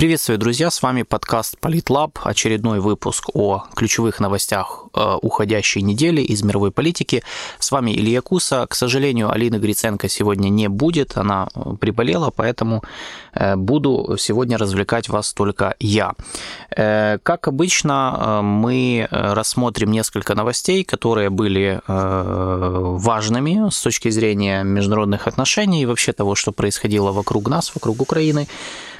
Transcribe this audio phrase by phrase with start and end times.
[0.00, 6.42] Приветствую, друзья, с вами подкаст Политлаб, очередной выпуск о ключевых новостях э, уходящей недели из
[6.42, 7.22] мировой политики.
[7.58, 8.66] С вами Илья Куса.
[8.66, 12.82] К сожалению, Алины Гриценко сегодня не будет, она э, приболела, поэтому
[13.34, 16.14] э, буду сегодня развлекать вас только я.
[16.70, 25.86] Как обычно, мы рассмотрим несколько новостей, которые были важными с точки зрения международных отношений и
[25.86, 28.46] вообще того, что происходило вокруг нас, вокруг Украины.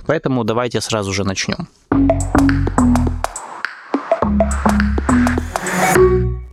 [0.07, 1.69] Поэтому давайте сразу же начнем.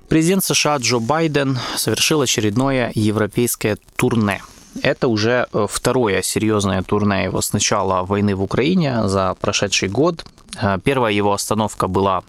[0.09, 4.41] Президент США Джо Байден совершил очередное европейское турне.
[4.81, 10.25] Это уже э, второе серьезное турне его с начала войны в Украине за прошедший год.
[10.61, 12.23] Э, первая его остановка была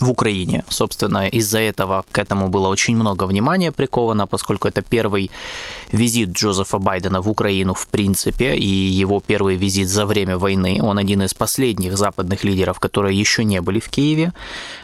[0.00, 0.64] в Украине.
[0.68, 5.30] Собственно, из-за этого к этому было очень много внимания приковано, поскольку это первый
[5.92, 10.80] визит Джозефа Байдена в Украину в принципе, и его первый визит за время войны.
[10.82, 14.32] Он один из последних западных лидеров, которые еще не были в Киеве.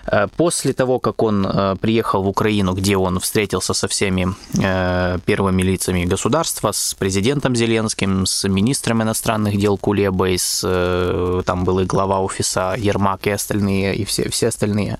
[0.06, 4.28] Э, после того, как он э, приехал в Украину, где он встретился со всеми
[4.62, 11.80] э, первыми лицами государства, с президентом Зеленским, с министром иностранных дел Кулебой, с, там был
[11.80, 14.99] и глава офиса Ермак и остальные, и все, все остальные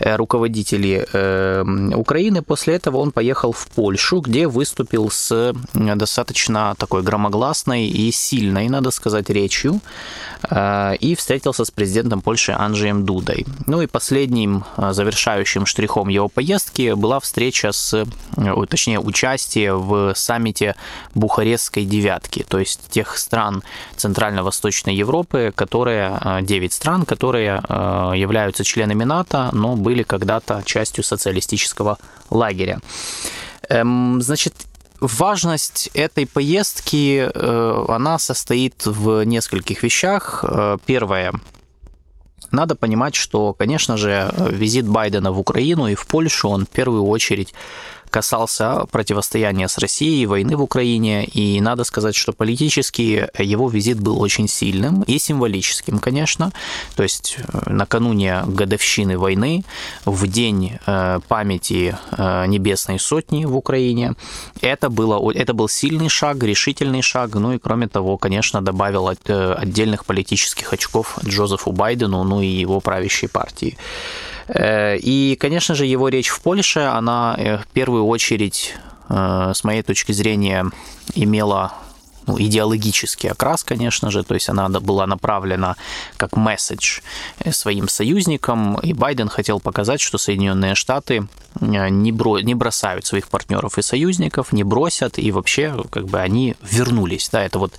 [0.00, 1.06] руководители
[1.94, 2.42] Украины.
[2.42, 8.90] После этого он поехал в Польшу, где выступил с достаточно такой громогласной и сильной, надо
[8.90, 9.80] сказать, речью,
[11.00, 13.46] и встретился с президентом Польши Анджеем Дудой.
[13.66, 18.06] Ну и последним э, завершающим штрихом его поездки была встреча с,
[18.36, 20.76] э, точнее, участие в саммите
[21.14, 23.62] Бухарестской девятки, то есть тех стран
[23.96, 27.62] Центрально-Восточной Европы, которые, 9 э, стран, которые
[28.16, 31.98] являются членами НАТО, но были когда-то частью социалистического
[32.30, 32.80] лагеря.
[33.68, 34.54] Эм, значит,
[35.00, 37.30] Важность этой поездки,
[37.90, 40.44] она состоит в нескольких вещах.
[40.84, 41.32] Первое,
[42.50, 47.04] надо понимать, что, конечно же, визит Байдена в Украину и в Польшу, он в первую
[47.04, 47.54] очередь
[48.10, 54.20] касался противостояния с Россией, войны в Украине, и надо сказать, что политически его визит был
[54.20, 56.52] очень сильным и символическим, конечно.
[56.96, 59.64] То есть э, накануне годовщины войны,
[60.04, 64.14] в день э, памяти э, Небесной Сотни в Украине,
[64.60, 70.04] это, было, это был сильный шаг, решительный шаг, ну и кроме того, конечно, добавил отдельных
[70.04, 73.76] политических очков Джозефу Байдену, ну и его правящей партии.
[74.52, 78.74] Э, и, конечно же, его речь в Польше, она э, в первую очередь,
[79.08, 80.66] э, с моей точки зрения,
[81.14, 81.72] имела
[82.26, 85.76] ну, идеологический окрас, конечно же, то есть она была направлена
[86.16, 87.00] как месседж
[87.50, 91.26] своим союзникам, и Байден хотел показать, что Соединенные Штаты
[91.60, 96.20] э, не, бро, не бросают своих партнеров и союзников, не бросят, и вообще как бы
[96.20, 97.28] они вернулись.
[97.30, 97.74] Да, это вот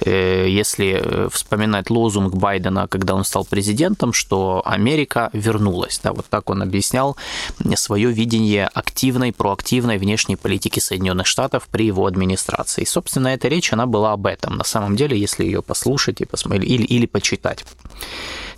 [0.00, 6.00] э, если вспоминать лозунг Байдена, когда он стал президентом, что Америка вернулась.
[6.02, 7.16] Да, вот так он объяснял
[7.74, 12.82] свое видение активной, проактивной внешней политики Соединенных Штатов при его администрации.
[12.82, 16.24] И, собственно, эта речь, она была об этом, на самом деле, если ее послушать и
[16.24, 17.64] посмотреть, или, или почитать.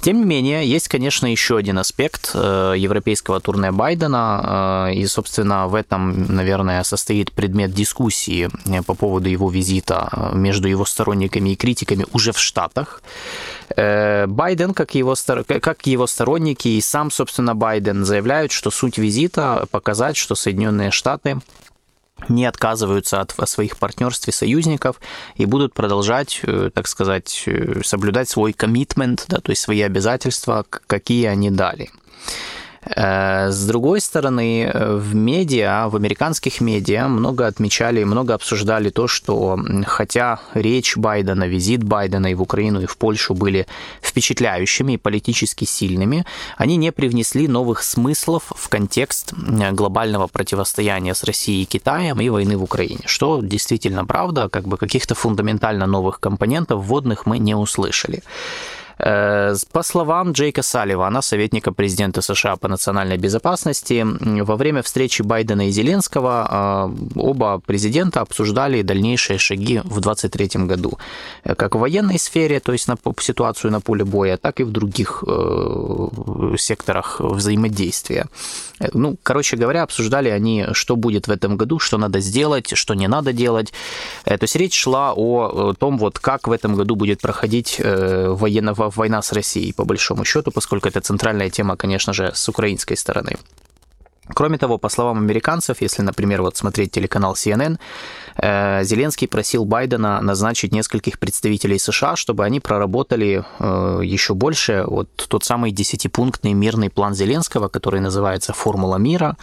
[0.02, 5.68] Тем не менее, есть, конечно, еще один аспект э, европейского турне Байдена, э, и, собственно,
[5.68, 11.54] в этом, наверное, состоит предмет дискуссии э, по поводу его визита между его сторонниками и
[11.54, 13.00] критиками уже в Штатах.
[13.76, 15.14] Байден, как его,
[15.62, 21.40] как его сторонники и сам, собственно, Байден заявляют, что суть визита показать, что Соединенные Штаты
[22.28, 25.00] не отказываются от своих партнерств и союзников
[25.36, 30.64] и будут продолжать, э, так сказать, э, соблюдать свой коммитмент, да, то есть свои обязательства,
[30.86, 31.90] какие они дали.
[32.84, 39.06] Э, с другой стороны, э, в медиа, в американских медиа много отмечали, много обсуждали то,
[39.06, 43.66] что хотя речь Байдена, визит Байдена и в Украину, и в Польшу были
[44.02, 46.24] впечатляющими и политически сильными,
[46.56, 52.56] они не привнесли новых смыслов в контекст глобального противостояния с Россией и Китаем и войны
[52.56, 53.02] в Украине.
[53.06, 58.22] Что действительно правда, как бы каких-то фундаментально новых компонентов вводных мы не услышали.
[58.98, 64.04] Э, по словам Джейка Салливана, советника президента США по национальной безопасности,
[64.42, 70.98] во время встречи Байдена и Зеленского э, оба президента обсуждали дальнейшие шаги в 2023 году,
[71.44, 74.70] э, как в военной сфере, то есть на ситуацию на поле боя, так и в
[74.70, 75.24] других
[76.58, 78.26] секторах взаимодействия.
[78.94, 83.08] Ну, короче говоря, обсуждали они, что будет в этом году, что надо сделать, что не
[83.08, 83.72] надо делать.
[84.24, 89.22] То есть речь шла о том, вот как в этом году будет проходить военного война
[89.22, 93.36] с Россией, по большому счету, поскольку это центральная тема, конечно же, с украинской стороны.
[94.28, 97.78] Кроме того, по словам американцев, если, например, вот смотреть телеканал CNN,
[98.36, 105.08] э, Зеленский просил Байдена назначить нескольких представителей США, чтобы они проработали э, еще больше вот
[105.28, 109.36] тот самый десятипунктный мирный план Зеленского, который называется «Формула мира»,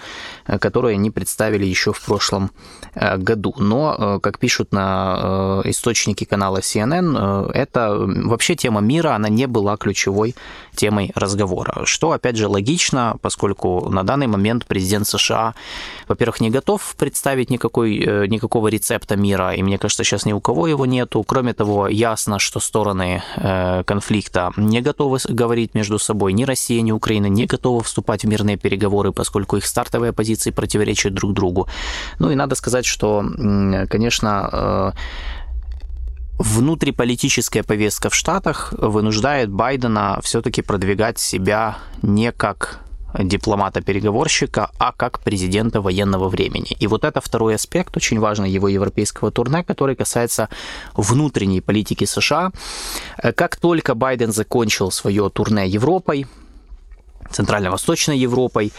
[0.48, 2.52] э, который они представили еще в прошлом
[2.96, 3.54] году.
[3.58, 10.36] Но, как пишут на источники канала CNN, это вообще тема мира, она не была ключевой
[10.76, 15.54] темой разговора, что, опять же, логично, поскольку на данный момент президент США,
[16.08, 20.40] во-первых, не готов представить никакой, э, никакого рецепта мира, и мне кажется, сейчас ни у
[20.40, 21.24] кого его нету.
[21.24, 26.92] Кроме того, ясно, что стороны э, конфликта не готовы говорить между собой, ни Россия, ни
[26.92, 31.68] Украина не готовы вступать в мирные переговоры, поскольку их стартовые позиции противоречат друг другу.
[32.20, 33.24] Ну и надо сказать, что,
[33.90, 34.92] конечно, э,
[36.40, 42.80] внутриполитическая повестка в Штатах вынуждает Байдена все-таки продвигать себя не как
[43.18, 46.76] дипломата-переговорщика, а как президента военного времени.
[46.80, 50.50] И вот это второй аспект, очень важный его европейского турне, который касается
[50.94, 52.52] внутренней политики США.
[53.36, 56.28] Как только Байден закончил свое турне Европой,
[57.32, 58.72] Центрально-Восточной Европой,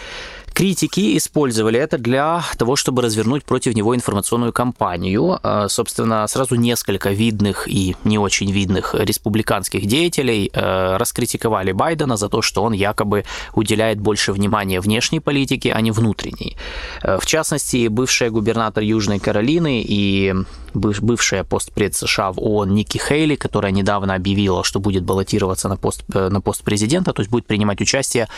[0.53, 5.39] Критики использовали это для того, чтобы развернуть против него информационную кампанию.
[5.43, 12.29] А, собственно, сразу несколько видных и не очень видных республиканских деятелей э, раскритиковали Байдена за
[12.29, 13.25] то, что он якобы
[13.55, 16.57] уделяет больше внимания внешней политике, а не внутренней.
[17.03, 20.35] Э, в частности, бывшая губернатор Южной Каролины и
[20.75, 26.05] бывшая постпред США в ООН Ники Хейли, которая недавно объявила, что будет баллотироваться на пост,
[26.15, 28.29] э, на пост президента, то есть будет принимать участие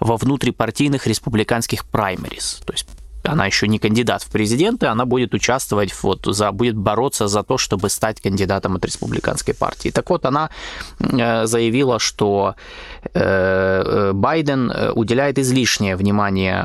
[0.00, 2.60] во внутрипартийных республиканских праймерис.
[2.64, 2.86] То есть
[3.26, 7.58] она еще не кандидат в президенты, она будет участвовать, вот, за, будет бороться за то,
[7.58, 9.90] чтобы стать кандидатом от республиканской партии.
[9.90, 10.50] Так вот, она
[11.00, 12.54] э, заявила, что
[13.14, 16.64] э, э Байден уделяет излишнее внимание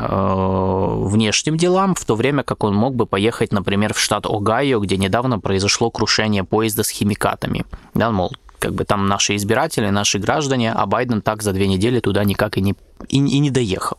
[1.11, 4.97] внешним делам, в то время как он мог бы поехать, например, в штат Огайо, где
[4.97, 7.65] недавно произошло крушение поезда с химикатами.
[7.93, 8.31] Да, мол,
[8.61, 12.57] как бы там наши избиратели, наши граждане, а Байден так за две недели туда никак
[12.57, 12.75] и не,
[13.09, 13.97] и, и не доехал.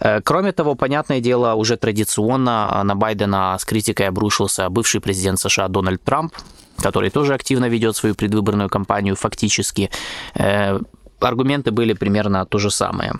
[0.00, 5.68] Э, кроме того, понятное дело, уже традиционно на Байдена с критикой обрушился бывший президент США
[5.68, 6.34] Дональд Трамп,
[6.82, 9.90] который тоже активно ведет свою предвыборную кампанию фактически.
[10.34, 10.78] Э,
[11.20, 13.12] аргументы были примерно то же самое.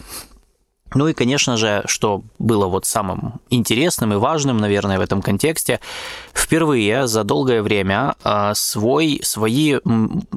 [0.94, 5.80] Ну и, конечно же, что было вот самым интересным и важным, наверное, в этом контексте,
[6.34, 9.78] впервые за долгое время а, свой, свои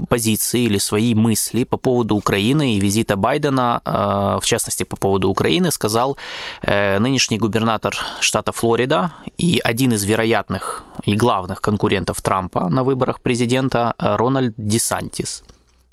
[0.09, 5.29] позиции или свои мысли по поводу Украины и визита Байдена, а, в частности, по поводу
[5.29, 6.17] Украины, сказал
[6.61, 13.21] э, нынешний губернатор штата Флорида и один из вероятных и главных конкурентов Трампа на выборах
[13.21, 15.43] президента Рональд Десантис.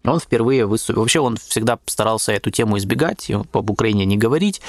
[0.04, 1.02] Он впервые выступил.
[1.02, 4.62] Вообще он всегда старался эту тему избегать, об Украине не говорить.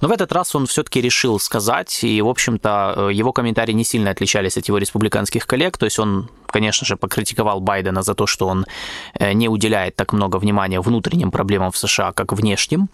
[0.00, 4.10] Но в этот раз он все-таки решил сказать, и, в общем-то, его комментарии не сильно
[4.10, 5.76] отличались от его республиканских коллег.
[5.78, 8.66] То есть он, конечно же, покритиковал Байдена за то, что он
[9.14, 12.88] э, не уделяет так много внимания внутренним проблемам в США, как внешним.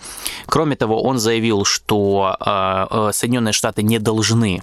[0.46, 4.62] Кроме того, он заявил, что э, э, Соединенные Штаты не должны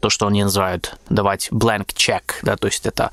[0.00, 3.10] то, что они называют, давать blank check, да, то есть это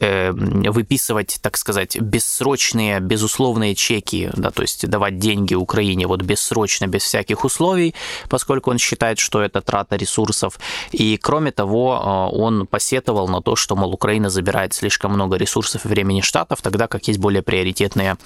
[0.00, 7.02] выписывать, так сказать, бессрочные безусловные чеки, да, то есть давать деньги Украине вот бессрочно, без
[7.02, 7.94] всяких условий,
[8.28, 10.58] поскольку он считает, что это трата ресурсов.
[10.92, 15.84] И кроме того, э, он посетовал на то, что, мол, Украина забирает слишком много ресурсов
[15.84, 18.16] и времени штатов, тогда как есть более приоритетные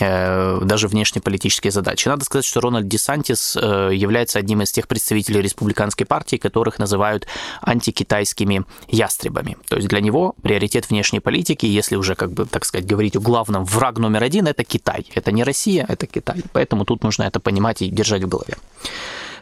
[0.00, 2.08] э, даже внешнеполитические задачи.
[2.08, 7.26] Надо сказать, что Рональд Десантис э, является одним из тех представителей республиканской партии, которых называют
[7.62, 9.56] антикитайскими ястребами.
[9.68, 13.20] То есть для него приоритет внешней политики, если уже, как бы, так сказать, говорить о
[13.20, 15.06] главном враг номер номер один– это Китай.
[15.16, 16.42] Это не Россия, это Китай.
[16.52, 18.54] Поэтому тут нужно это понимать и держать в голове.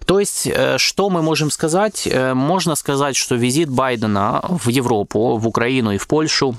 [0.06, 2.06] То есть, э, что мы можем сказать?
[2.06, 6.54] Э, можно сказать, что визит Байдена в Европу, в Украину и в Польшу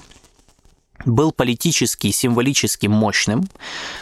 [1.06, 3.48] был политически, символически мощным,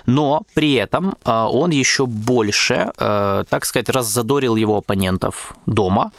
[0.06, 6.12] но при этом э, он еще больше, так сказать, раззадорил его оппонентов дома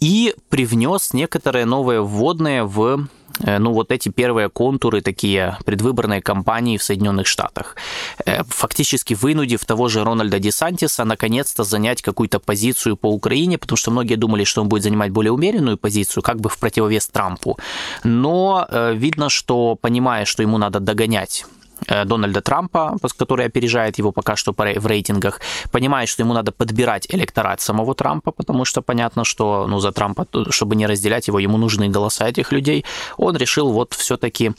[0.00, 3.08] и привнес некоторые новые вводные в
[3.40, 7.76] ну, вот эти первые контуры, такие предвыборные кампании в Соединенных Штатах,
[8.24, 13.90] э, фактически вынудив того же Рональда Десантиса наконец-то занять какую-то позицию по Украине, потому что
[13.90, 17.58] многие думали, что он будет занимать более умеренную позицию, как бы в противовес Трампу.
[18.04, 24.12] Но э, видно, что понимая, что ему надо догонять Э, Дональда Трампа, который опережает его
[24.12, 25.40] пока что в рейтингах,
[25.72, 30.26] понимает, что ему надо подбирать электорат самого Трампа, потому что понятно, что ну, за Трампа,
[30.50, 32.84] чтобы не разделять его, ему нужны голоса этих людей,
[33.16, 34.52] он решил вот все-таки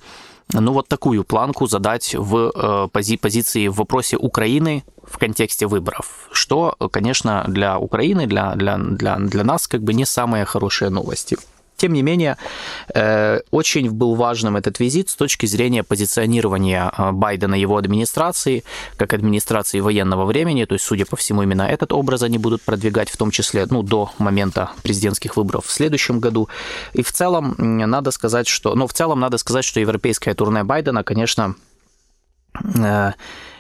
[0.54, 6.76] ну, вот такую планку задать в пози позиции в вопросе Украины в контексте выборов, что,
[6.92, 11.38] конечно, для Украины, для, для, для, для нас как бы не самые хорошие новости.
[11.80, 12.36] Тем не менее,
[12.94, 18.66] э, очень был важным этот визит с точки зрения позиционирования э, Байдена его администрации,
[18.98, 23.10] как администрации военного времени, то есть, судя по всему, именно этот образ они будут продвигать,
[23.10, 26.50] в том числе ну, до момента президентских выборов в следующем году.
[26.92, 28.76] И в целом надо сказать, что...
[28.76, 31.56] Ну, в целом надо сказать, что европейское турне Байдена, конечно,
[32.76, 33.14] э,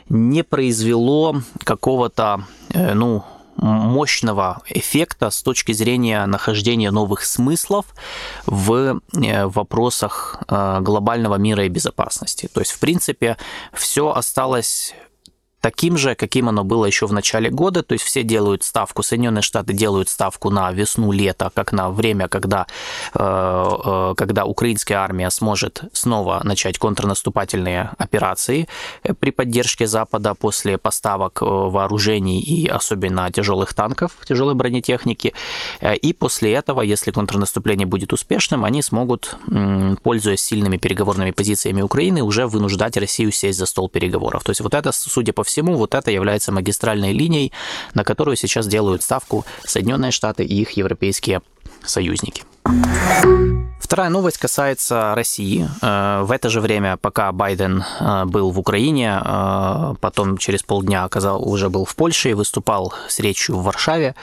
[0.09, 3.23] не произвело какого-то, ну,
[3.62, 7.86] мощного эффекта с точки зрения нахождения новых смыслов
[8.46, 12.50] в э, вопросах э, глобального мира и безопасности.
[12.54, 13.38] То есть, в принципе,
[13.74, 14.94] все осталось
[15.62, 17.84] таким же, каким оно было еще в начале года.
[17.84, 22.68] То есть все делают ставку, Соединенные Штаты делают ставку на весну-лето, как на время, когда,
[23.13, 28.68] э, э, когда украинская армия сможет снова начать контрнаступательные операции
[29.04, 35.34] э, при поддержке Запада после поставок вооружений и особенно тяжелых танков, тяжелой бронетехники.
[36.01, 39.38] И после этого, если контрнаступление будет успешным, они смогут,
[40.04, 44.44] пользуясь сильными переговорными позициями Украины, уже вынуждать Россию сесть за стол переговоров.
[44.44, 47.51] То есть вот это, судя по всему, вот это является магистральной линией,
[47.94, 51.41] на которую сейчас делают ставку Соединенные Штаты и их европейские
[51.84, 52.44] союзники.
[53.79, 55.68] Вторая новость касается России.
[55.82, 61.06] Э, в это же время, пока Байден э, был в Украине, э, потом через полдня
[61.06, 64.13] оказал, уже был в Польше и выступал с речью в Варшаве,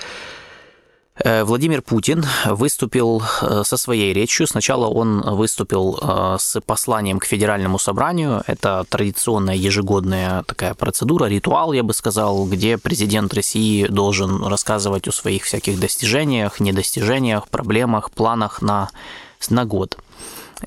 [1.25, 4.47] Владимир Путин выступил э, со своей речью.
[4.47, 8.43] Сначала он выступил э, с посланием к Федеральному собранию.
[8.47, 15.13] Это традиционная ежегодная такая процедура, ритуал, я бы сказал, где президент России должен рассказывать о
[15.13, 18.91] своих всяких достижениях, недостижениях, проблемах, планах на,
[19.49, 19.97] на год.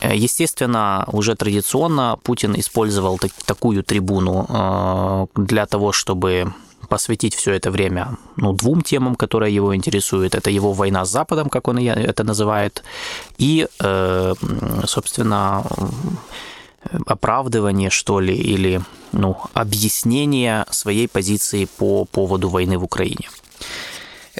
[0.01, 6.53] Естественно, уже традиционно Путин использовал так, такую трибуну для того, чтобы
[6.89, 10.35] посвятить все это время ну, двум темам, которые его интересуют.
[10.35, 12.83] Это его война с Западом, как он это называет,
[13.37, 14.33] и, э,
[14.85, 15.63] собственно,
[17.05, 18.81] оправдывание, что ли, или
[19.11, 23.29] ну, объяснение своей позиции по поводу войны в Украине.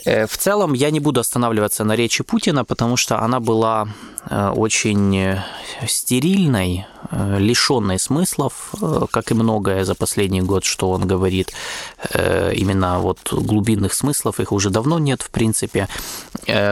[0.06, 3.88] Э, в целом я не буду останавливаться на речи Путина, потому что она была
[4.30, 5.38] э, очень
[5.88, 11.52] стерильной, лишенной смыслов, э, как и многое за последний год, что он говорит.
[12.14, 15.88] Э, именно вот глубинных смыслов их уже давно нет, в принципе.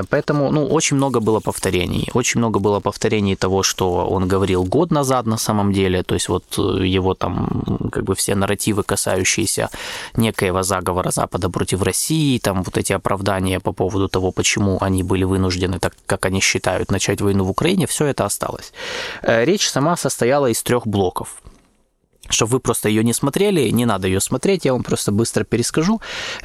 [0.10, 2.10] Поэтому, ну, очень много было повторений.
[2.14, 6.04] Очень много было повторений того, что он говорил год назад на самом деле.
[6.04, 9.70] То есть вот его там как бы все нарративы, касающиеся
[10.16, 15.26] некоего заговора Запада против России, там вот эти оправдания по поводу того, почему они были
[15.26, 18.74] вынуждены, так как они считают, начать войну в Украине, все это осталось.
[19.24, 21.42] Речь сама состоит состояла из трех блоков
[22.30, 26.02] чтобы вы просто ее не смотрели, не надо ее смотреть, я вам просто быстро перескажу.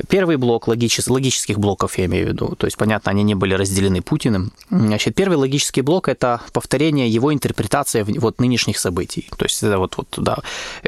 [0.09, 3.55] Первый блок логичес, логических блоков, я имею в виду, то есть, понятно, они не были
[3.55, 4.53] разделены Путиным.
[4.71, 9.29] Значит, первый логический блок– это повторение его интерпретации вот нынешних событий.
[9.37, 10.39] То есть, это вот, вот да,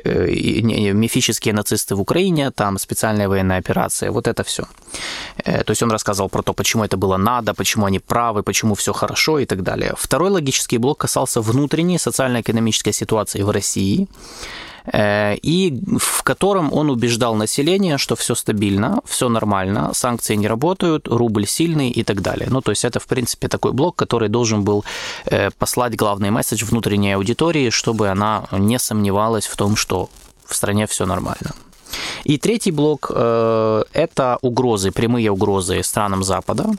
[0.05, 4.65] э, мифические нацисты в Украине, там специальная военная операция, вот это все.
[5.45, 8.75] Э, то есть, он рассказывал про то, почему это было надо, почему они правы, почему
[8.75, 9.95] все хорошо и так далее.
[9.97, 14.09] Второй логический блок касался внутренней социально-экономической ситуации в России,
[14.93, 21.47] и в котором он убеждал население, что все стабильно, все нормально, санкции не работают, рубль
[21.47, 22.49] сильный и так далее.
[22.51, 24.85] Ну, то есть это, в принципе, такой блок, который должен был
[25.27, 30.09] э, послать главный месседж внутренней аудитории, чтобы она не сомневалась в том, что
[30.47, 31.53] в стране все нормально.
[32.25, 36.71] И третий блок э,– это угрозы, прямые угрозы странам Запада,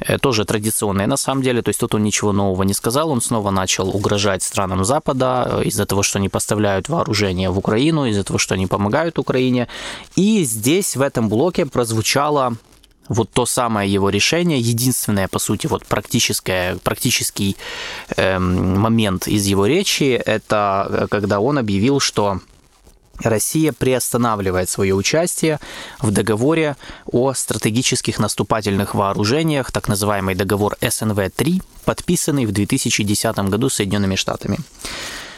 [0.00, 3.20] э, тоже традиционные на самом деле, то есть тут он ничего нового не сказал, он
[3.20, 8.24] снова начал угрожать странам Запада э, из-за того, что они поставляют вооружение в Украину, из-за
[8.24, 9.68] того, что они помогают Украине.
[10.16, 12.56] И здесь в этом блоке прозвучало
[13.08, 17.56] вот то самое его решение, единственное, по сути, вот практическое, практический
[18.16, 22.40] эм, момент из его речи, это когда он объявил, что
[23.22, 25.60] Россия приостанавливает свое участие
[26.00, 34.16] в договоре о стратегических наступательных вооружениях, так называемый договор СНВ-3, подписанный в 2010 году Соединенными
[34.16, 34.58] Штатами.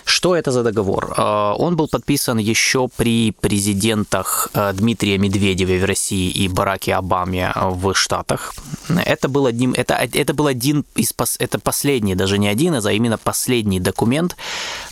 [0.07, 1.15] Что это за договор?
[1.17, 7.53] Э, он был подписан еще при президентах э, Дмитрия Медведеве в России и Бараке Обаме
[7.57, 8.55] в Штатах.
[8.89, 11.13] Это был, одним, это, это был один из...
[11.41, 14.37] Это последний, даже не один а именно последний документ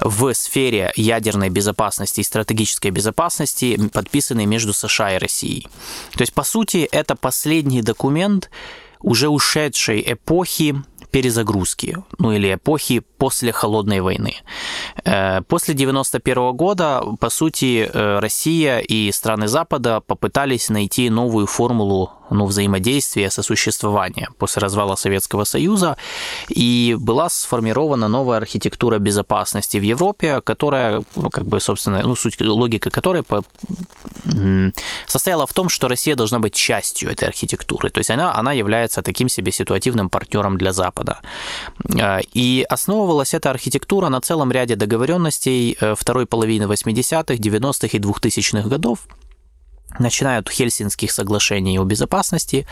[0.01, 5.69] в сфере ядерной безопасности и стратегической безопасности, подписанный между США и Россией.
[6.17, 8.51] То есть, по сути, это последний документ
[9.05, 10.83] уже ушедшей эпохи
[11.15, 14.35] перезагрузки, ну или эпохи после холодной войны.
[15.05, 22.11] Э, после 91 года, по сути, э, Россия и страны Запада попытались найти новую формулу
[22.31, 25.97] ну, взаимодействия, сосуществования после развала Советского Союза,
[26.49, 32.41] и была сформирована новая архитектура безопасности в Европе, которая, ну, как бы, собственно, ну, суть
[32.41, 33.43] логика которой по...
[35.07, 39.03] состояла в том, что Россия должна быть частью этой архитектуры, то есть она, она является
[39.03, 41.04] таким себе ситуативным партнером для Запада.
[41.13, 48.01] Э, и основывалась эта архитектура на целом ряде договоренностей э, второй половины 80-х, 90-х и
[48.01, 48.99] 2000-х годов,
[49.99, 52.67] начиная от Хельсинских соглашений о безопасности,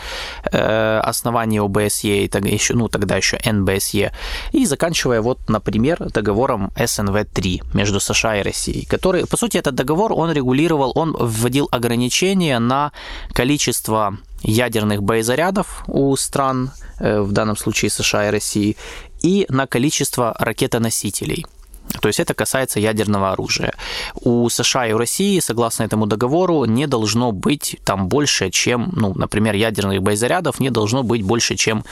[0.51, 4.11] э, основания ОБСЕ, и тогда еще, ну, тогда еще НБСЕ,
[4.51, 10.13] и заканчивая вот, например, договором СНВ-3 между США и Россией, который, по сути, этот договор,
[10.13, 12.91] он регулировал, он вводил ограничения на
[13.33, 18.77] количество ядерных боезарядов у стран, э, в данном случае США и России,
[19.21, 21.45] и на количество ракетоносителей–
[22.01, 23.73] то есть это касается ядерного оружия.
[24.15, 29.13] У США и у России, согласно этому договору, не должно быть там больше, чем, ну,
[29.15, 31.83] например, ядерных боезарядов не должно быть больше, чем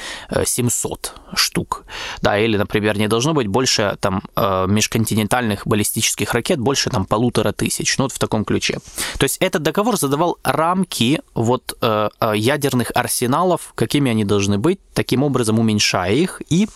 [0.44, 1.86] 700 э, штук.
[2.22, 7.52] Да, или, например, не должно быть больше там э, межконтинентальных баллистических ракет больше там полутора
[7.52, 7.98] тысяч.
[7.98, 8.80] Ну, вот в таком ключе.
[9.18, 15.24] То есть этот договор задавал рамки вот э, ядерных арсеналов, какими они должны быть, таким
[15.24, 16.68] образом уменьшая их и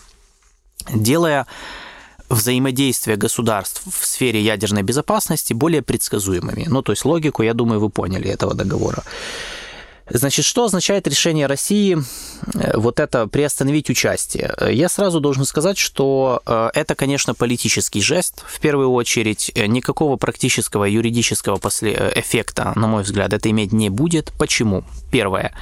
[0.93, 1.47] делая
[2.29, 6.65] взаимодействия государств в сфере ядерной безопасности более предсказуемыми.
[6.67, 9.03] Ну, то есть логику, я думаю, вы поняли этого договора.
[10.07, 11.97] Значит, что означает решение России
[12.53, 14.53] э, вот это приостановить участие?
[14.69, 19.51] Я сразу должен сказать, что э, это, конечно, политический жест, в первую очередь.
[19.55, 24.31] Э, никакого практического юридического эффекта, на мой взгляд, это иметь не будет.
[24.37, 24.83] Почему?
[25.09, 25.53] Первое.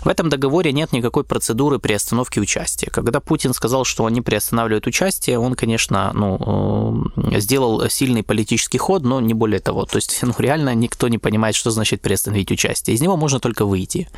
[0.00, 2.90] В этом договоре нет никакой процедуры приостановки участия.
[2.90, 9.04] Когда Путин сказал, что он не приостанавливает участие, он, конечно, ну, сделал сильный политический ход,
[9.04, 9.84] но не более того.
[9.84, 12.96] То есть, ну, реально никто не понимает, что значит приостановить участие.
[12.96, 14.08] Из него можно только выйти развитии.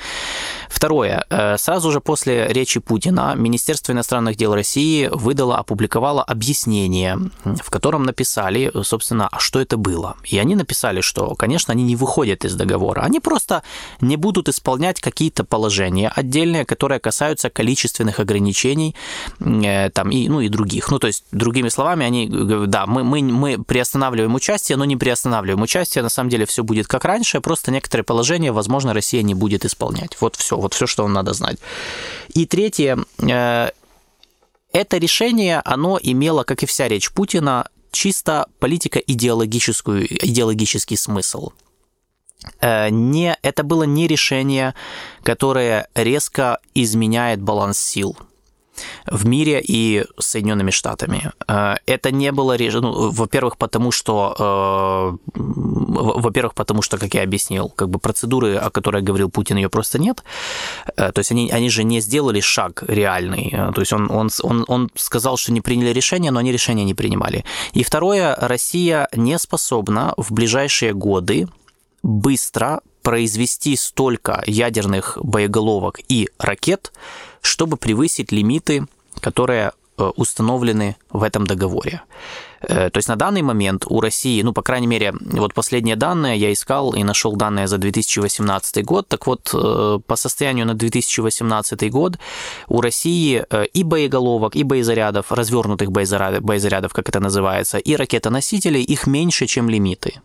[0.68, 1.24] Второе.
[1.30, 8.04] Э, сразу же после речи Путина Министерство иностранных дел России выдало, опубликовало объяснение, в котором
[8.04, 10.16] написали, собственно, а что это было.
[10.24, 13.62] И они написали, что, конечно, они не выходят из договора, они просто
[14.00, 18.94] не будут исполнять какие-то положения отдельные, которые касаются количественных ограничений
[19.40, 20.90] э, там, и, ну, и других.
[20.90, 22.28] Ну, то есть, другими словами, они
[22.66, 26.86] да, мы, мы, мы приостанавливаем участие, но не приостанавливаем участие, на самом деле все будет
[26.86, 30.20] как раньше, просто некоторые положения, возможно, Россия не будет исполнять.
[30.20, 31.58] Вот все, вот все, что вам надо знать.
[32.28, 33.70] И третье, э,
[34.72, 41.52] это решение, оно имело, как и вся речь Путина, чисто политико-идеологическую, идеологический смысл.
[42.60, 44.74] Э, не, это было не решение,
[45.22, 48.16] которое резко изменяет баланс сил–
[49.06, 51.32] в мире и Соединенными Штатами.
[51.48, 57.68] Э, это не было, ну, во-первых, потому что, э, во-первых, потому что, как я объяснил,
[57.68, 60.24] как бы процедуры, о которой говорил Путин, ее просто нет.
[60.96, 63.50] Э, то есть они, они же не сделали шаг реальный.
[63.74, 66.94] То есть он, он, он, он сказал, что не приняли решение, но они решение не
[66.94, 67.44] принимали.
[67.72, 71.48] И второе, Россия не способна в ближайшие годы
[72.02, 76.90] быстро произвести столько ядерных боеголовок и ракет,
[77.42, 78.86] чтобы превысить лимиты,
[79.20, 82.00] которые э, установлены в этом договоре.
[82.62, 86.38] Э, то есть на данный момент у России, ну, по крайней мере, вот последние данные
[86.38, 89.06] я искал и нашел данные за 2018 год.
[89.06, 92.18] Так вот, э, по состоянию на 2018 год
[92.68, 99.06] у России и боеголовок, и боезарядов, развернутых боезарядов, боезарядов как это называется, и ракетоносителей, их
[99.06, 100.22] меньше, чем лимиты.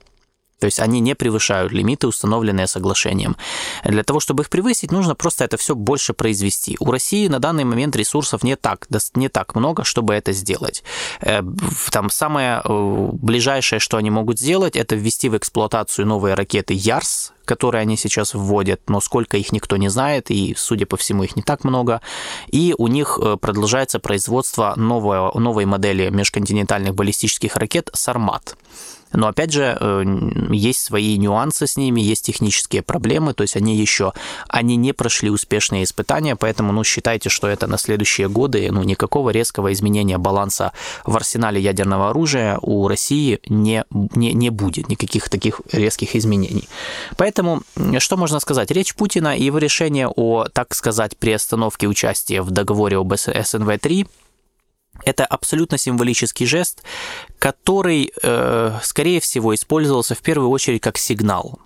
[0.60, 3.38] То есть они не превышают лимиты, установленные соглашением.
[3.84, 6.76] Для того, чтобы их превысить, нужно просто это все больше произвести.
[6.80, 10.84] У России на данный момент ресурсов не так, не так много, чтобы это сделать.
[11.22, 11.42] Э,
[11.92, 17.34] там самое э, ближайшее, что они могут сделать, это ввести в эксплуатацию новые ракеты Ярс,
[17.46, 21.36] которые они сейчас вводят, но сколько их никто не знает, и, судя по всему, их
[21.36, 22.02] не так много.
[22.48, 28.56] И у них э, продолжается производство новой, новой модели межконтинентальных баллистических ракет «Сармат».
[29.14, 30.04] Но опять же, э,
[30.52, 34.14] есть свои нюансы с ними, есть технические проблемы, то есть они еще,
[34.48, 39.32] они не прошли успешные испытания, поэтому, ну, считайте, что это на следующие годы, ну, никакого
[39.32, 40.72] резкого изменения баланса
[41.06, 46.68] в арсенале ядерного оружия у России не, не, не будет, никаких таких резких изменений.
[47.18, 47.64] Поэтому,
[48.00, 48.72] что можно сказать?
[48.72, 54.08] Речь Путина и его решение о, так сказать, приостановке участия в договоре об СНВ-3
[55.10, 56.84] это абсолютно символический жест,
[57.40, 61.60] который, э, скорее всего, использовался в первую очередь как сигнал.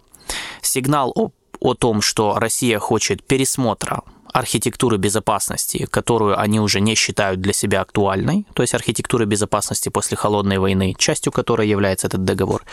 [0.61, 4.01] Сигнал о, о том, что Россия хочет пересмотра
[4.33, 10.17] архитектуры безопасности, которую они уже не считают для себя актуальной, то есть архитектуры безопасности после
[10.17, 12.63] холодной войны, частью которой является этот договор.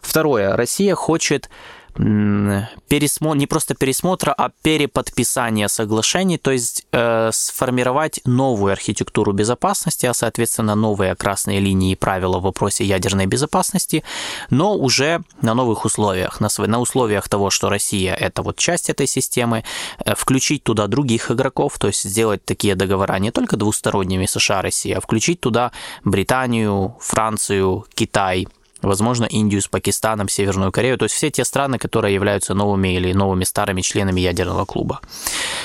[0.00, 0.56] Второе.
[0.56, 1.50] Россия хочет
[1.94, 3.34] пересмо...
[3.34, 10.74] не просто пересмотра, а переподписания соглашений, то есть э, сформировать новую архитектуру безопасности, а соответственно
[10.74, 14.04] новые красные линии и правила в вопросе ядерной безопасности,
[14.50, 19.06] но уже на новых условиях, на, на условиях того, что Россия это вот часть этой
[19.06, 19.64] системы,
[20.04, 25.00] э, включить туда других игроков, то есть сделать такие договора не только двусторонними США-Россия, а
[25.00, 25.72] включить туда
[26.04, 28.46] Британию, Францию, Китай,
[28.82, 33.12] возможно, Индию с Пакистаном, Северную Корею, то есть все те страны, которые являются новыми или
[33.12, 35.00] новыми старыми членами ядерного клуба.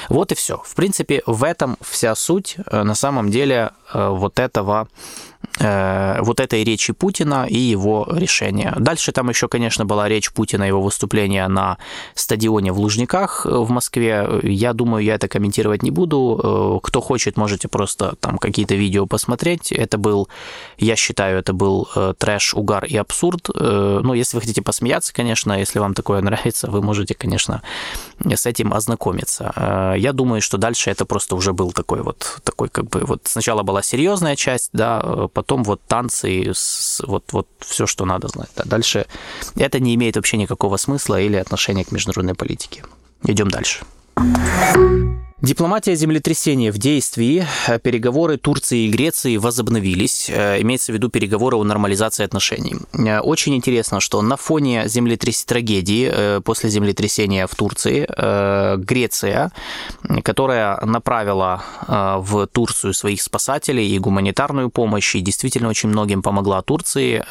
[0.10, 0.62] Вот и все.
[0.66, 4.88] В принципе, в этом вся суть э, на самом деле э, вот этого
[5.60, 8.74] вот этой речи Путина и его решения.
[8.78, 11.78] Дальше там еще, конечно, была речь Путина, его выступление на
[12.16, 14.28] стадионе в Лужниках в Москве.
[14.44, 16.40] Я думаю, я это комментировать не буду.
[16.44, 19.72] Э, кто хочет, можете просто там какие-то видео посмотреть.
[19.72, 20.28] Это был,
[20.78, 23.50] я считаю, это был э, трэш, угар и абсурд.
[23.54, 27.62] Ну, если вы хотите посмеяться, конечно, если вам такое нравится, вы можете, конечно,
[28.26, 29.94] с этим ознакомиться.
[29.98, 33.64] Я думаю, что дальше это просто уже был такой вот, такой как бы, вот сначала
[33.64, 36.54] была серьезная часть, да, потом вот танцы,
[37.06, 38.50] вот, вот все, что надо знать.
[38.56, 38.64] Да.
[38.66, 39.06] Дальше
[39.56, 42.84] это не имеет вообще никакого смысла или отношения к международной политике.
[43.24, 43.80] Идем дальше.
[45.44, 47.46] Дипломатия землетрясения в действии.
[47.84, 50.30] Переговоры Турции и Греции возобновились.
[50.30, 52.78] Э, имеется в виду переговоры о нормализации отношений.
[52.94, 55.44] Э, очень интересно, что на фоне землетряс...
[55.44, 58.08] трагедии э, после землетрясения в Турции
[58.78, 59.52] Греция,
[60.24, 67.22] которая направила в Турцию своих спасателей и гуманитарную помощь, и действительно очень многим помогла Турции,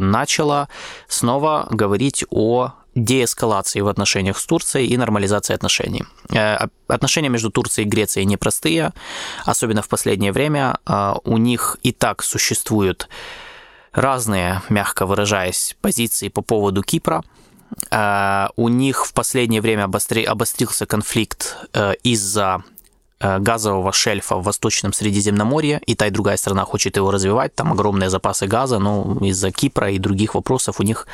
[0.00, 0.68] начала
[1.08, 6.04] снова говорить о деэскалации в отношениях с Турцией и нормализации отношений.
[6.30, 8.92] Э, отношения между Турцией и Грецией непростые,
[9.44, 10.78] особенно в последнее время.
[10.86, 13.08] Э, у них и так существуют
[13.92, 17.22] разные, мягко выражаясь, позиции по поводу Кипра.
[17.90, 21.56] Э, у них в последнее время обострился конфликт
[22.02, 22.62] из-за
[23.20, 28.10] газового шельфа в Восточном Средиземноморье, и та и другая страна хочет его развивать, там огромные
[28.10, 31.06] запасы газа, но из-за Кипра и других вопросов у них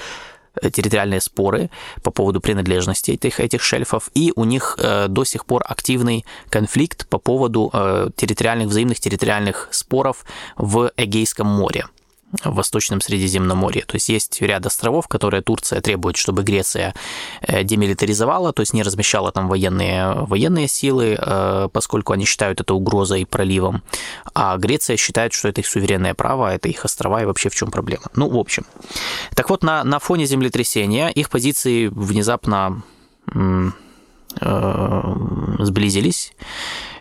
[0.63, 1.71] территориальные споры
[2.03, 7.07] по поводу принадлежности этих, этих шельфов, и у них э, до сих пор активный конфликт
[7.09, 10.25] по поводу э, территориальных, взаимных территориальных споров
[10.57, 11.87] в Эгейском море
[12.45, 13.85] в Восточном Средиземноморье.
[13.87, 16.95] То есть есть ряд островов, которые Турция требует, чтобы Греция
[17.41, 22.75] э, демилитаризовала, то есть не размещала там военные, военные силы, э, поскольку они считают это
[22.75, 23.83] угрозой проливом.
[24.35, 27.71] А Греция считает, что это их суверенное право, это их острова и вообще в чем
[27.71, 28.05] проблема.
[28.15, 28.67] Ну, в общем.
[29.35, 32.83] Так вот, на, на фоне землетрясения их позиции внезапно
[34.41, 36.33] сблизились.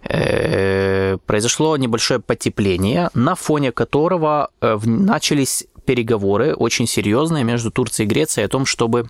[0.09, 8.09] Э, произошло небольшое потепление, на фоне которого э, начались переговоры очень серьезные между Турцией и
[8.09, 9.09] Грецией о том, чтобы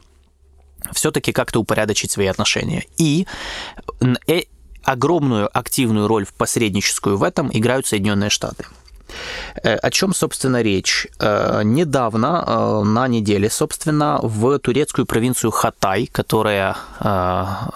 [0.94, 2.86] все-таки как-то упорядочить свои отношения.
[2.98, 3.28] И
[4.28, 4.42] э,
[4.84, 8.66] огромную активную роль в посредническую в этом играют Соединенные Штаты.
[9.64, 11.08] Э, о чем, собственно, речь?
[11.20, 16.76] Э, недавно, э, на неделе, собственно, в турецкую провинцию Хатай, которая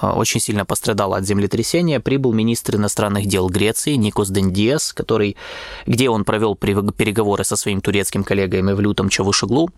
[0.02, 5.38] очень сильно пострадала от землетрясения, прибыл министр иностранных дел Греции Никос Дендиас, который,
[5.86, 9.70] где он провел переговоры со своим турецким коллегой Мевлютом Чавушеглу.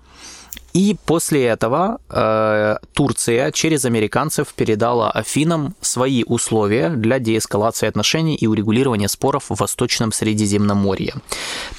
[0.74, 8.48] И после этого э, Турция через американцев передала Афинам свои условия для деэскалации отношений и
[8.48, 11.14] урегулирования споров в Восточном Средиземноморье.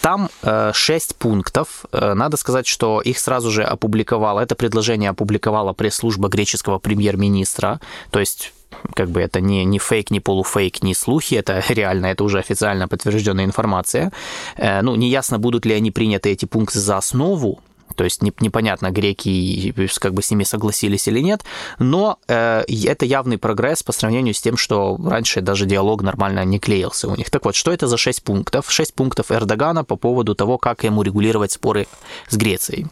[0.00, 1.86] Там э, 6 пунктов.
[1.90, 8.20] Э, надо сказать, что их сразу же опубликовала, это предложение опубликовала пресс-служба греческого премьер-министра, то
[8.20, 8.52] есть
[8.94, 12.88] как бы это не, не фейк, не полуфейк, не слухи, это реально, это уже официально
[12.88, 14.12] подтвержденная информация.
[14.56, 17.60] Э, ну, неясно, будут ли они приняты эти пункты за основу
[17.96, 21.42] то есть непонятно, греки как бы с ними согласились или нет,
[21.78, 26.58] но э, это явный прогресс по сравнению с тем, что раньше даже диалог нормально не
[26.58, 27.30] клеился у них.
[27.30, 28.70] Так вот, что это за шесть пунктов?
[28.70, 31.86] Шесть пунктов Эрдогана по поводу того, как ему регулировать споры
[32.28, 32.86] с Грецией.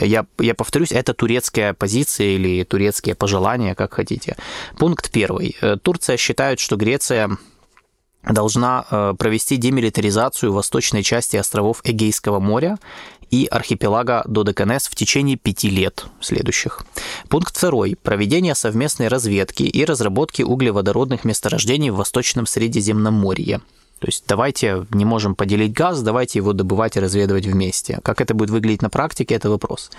[0.00, 4.36] Я, я повторюсь, это турецкая позиция или турецкие пожелания, как хотите.
[4.78, 5.56] Пункт первый.
[5.60, 7.36] Э, Турция считает, что Греция
[8.24, 12.78] должна э, провести демилитаризацию восточной части островов Эгейского моря
[13.32, 16.82] и архипелага Додеканес в течение пяти лет следующих.
[17.28, 17.96] Пункт второй.
[18.00, 23.60] Проведение совместной разведки и разработки углеводородных месторождений в Восточном Средиземноморье.
[24.02, 28.00] То есть давайте не можем поделить газ, давайте его добывать и разведывать вместе.
[28.02, 29.92] Как это будет выглядеть на практике, это вопрос.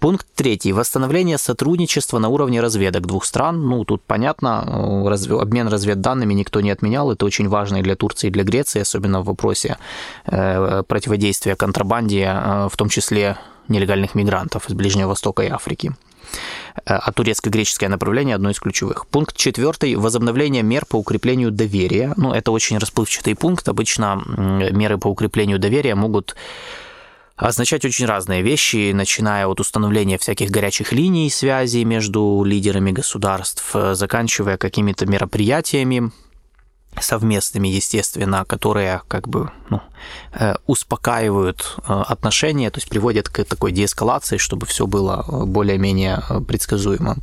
[0.00, 0.74] Пункт третий.
[0.74, 3.66] Восстановление сотрудничества на уровне разведок двух стран.
[3.66, 7.10] Ну, тут понятно, э, обмен разведданными никто не отменял.
[7.10, 9.78] Это очень важно и для Турции, и для Греции, особенно в вопросе
[10.26, 15.94] э, противодействия контрабанде, э, в том числе нелегальных мигрантов из Ближнего Востока и Африки.
[16.84, 19.06] Э, а турецко-греческое направление одно из ключевых.
[19.06, 22.14] Пункт четвертый– возобновление мер по укреплению доверия.
[22.16, 23.68] Ну, это очень расплывчатый пункт.
[23.68, 26.36] Обычно меры по укреплению доверия могут
[27.36, 33.94] означать очень разные вещи, начиная от установления всяких горячих линий связи между лидерами государств, э,
[33.94, 36.10] заканчивая какими-то мероприятиями,
[37.00, 39.80] совместными, естественно, которые как бы ну,
[40.32, 46.22] э, успокаивают э, отношения, то есть приводят к такой деэскалации, чтобы все было э, более-менее
[46.46, 47.16] предсказуемо.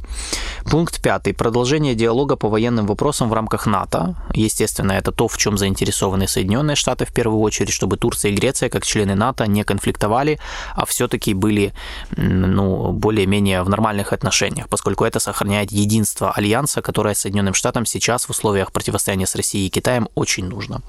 [0.69, 1.33] Пункт пятый.
[1.33, 4.15] Продолжение диалога по военным вопросам в рамках НАТО.
[4.33, 8.69] Естественно, это то, в чем заинтересованы Соединенные Штаты в первую очередь, чтобы Турция и Греция,
[8.69, 10.39] как члены НАТО, не конфликтовали,
[10.75, 11.73] а все-таки были
[12.15, 18.29] ну, более-менее в нормальных отношениях, поскольку это сохраняет единство Альянса, которое Соединенным Штатам сейчас в
[18.29, 20.81] условиях противостояния с Россией и Китаем очень нужно.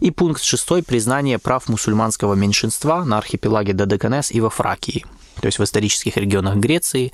[0.00, 5.04] И пункт шестой– признание прав мусульманского меньшинства на архипелаге Додеканес и во Фракии
[5.40, 7.12] то есть в исторических регионах Греции.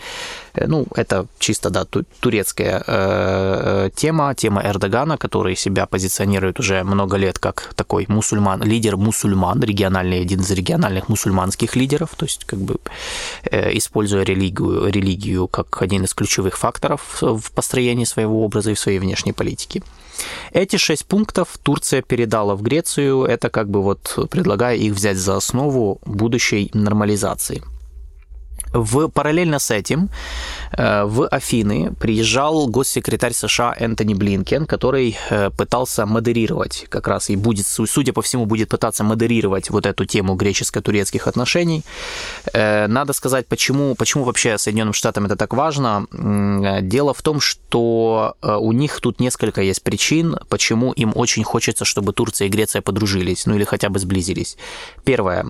[0.55, 1.85] Э, ну, это чисто, да,
[2.21, 8.97] турецкая э, тема, тема Эрдогана, который себя позиционирует уже много лет как такой мусульман, лидер
[8.97, 12.77] мусульман, региональный, один из региональных мусульманских лидеров, то есть как бы
[13.51, 18.79] э, используя религию, религию как один из ключевых факторов в построении своего образа и в
[18.79, 19.83] своей внешней политике.
[20.53, 25.37] Эти шесть пунктов Турция передала в Грецию, это как бы вот предлагая их взять за
[25.37, 27.63] основу будущей нормализации.
[28.73, 30.11] В, параллельно с этим
[30.73, 37.37] э, в Афины приезжал госсекретарь США Энтони Блинкен, который э, пытался модерировать как раз и
[37.37, 41.83] будет, судя по всему, будет пытаться модерировать вот эту тему греческо-турецких отношений.
[42.53, 46.07] Э, надо сказать, почему, почему вообще Соединенным Штатам это так важно.
[46.83, 52.13] Дело в том, что у них тут несколько есть причин, почему им очень хочется, чтобы
[52.13, 54.57] Турция и Греция подружились, ну или хотя бы сблизились.
[55.05, 55.45] Первая,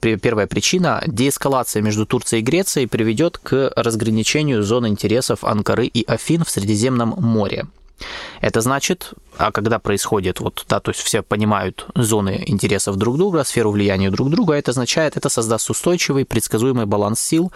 [0.00, 6.44] первая причина– деэскалация между Турцией и Греции приведет к разграничению зон интересов Анкары и Афин
[6.44, 7.66] в Средиземном море.
[8.40, 13.44] Это значит, а когда происходит, вот, да, то есть все понимают зоны интересов друг друга,
[13.44, 17.52] сферу влияния друг друга, это означает, это создаст устойчивый, предсказуемый баланс сил,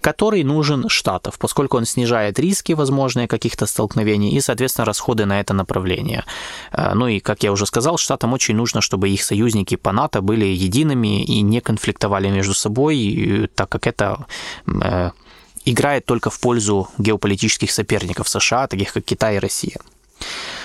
[0.00, 5.54] который нужен Штатов, поскольку он снижает риски возможные каких-то столкновений и, соответственно, расходы на это
[5.54, 6.24] направление.
[6.72, 10.20] Э, ну и, как я уже сказал, Штатам очень нужно, чтобы их союзники по НАТО
[10.20, 14.26] были едиными и не конфликтовали между собой, так как это
[14.66, 15.10] э,
[15.64, 19.76] играет только в пользу геополитических соперников США, таких как Китай и Россия.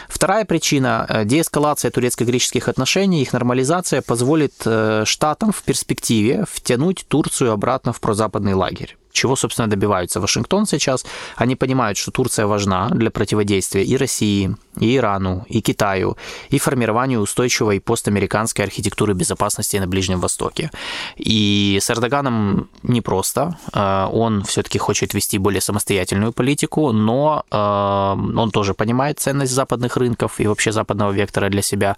[0.07, 7.91] Вторая причина– деэскалация турецко-греческих отношений, их нормализация позволит э, Штатам в перспективе втянуть Турцию обратно
[7.91, 11.05] в прозападный лагерь чего, собственно, добиваются Вашингтон сейчас.
[11.35, 16.17] Они понимают, что Турция важна для противодействия и России, и Ирану, и Китаю,
[16.49, 20.69] и формированию устойчивой постамериканской архитектуры безопасности на Ближнем Востоке.
[21.15, 23.57] И с Эрдоганом непросто.
[23.73, 29.97] Э, он все-таки хочет вести более самостоятельную политику, но э, он тоже понимает ценность западных
[29.97, 31.97] рынков и вообще западного вектора для себя.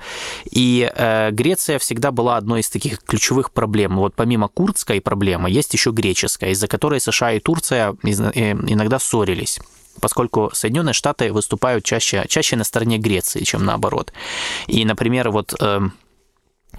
[0.52, 3.98] И э, Греция всегда была одной из таких ключевых проблем.
[3.98, 9.60] Вот помимо курдской проблемы, есть еще греческая, из-за которой США и Турция иногда ссорились
[10.00, 14.14] поскольку Соединенные Штаты выступают чаще, чаще на стороне Греции, чем наоборот.
[14.68, 15.82] И, например, вот э,